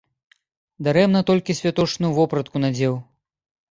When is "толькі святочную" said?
1.33-2.11